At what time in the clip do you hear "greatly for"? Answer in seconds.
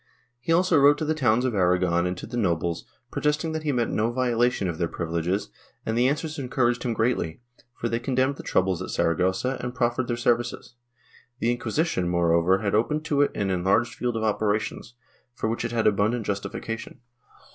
6.95-7.87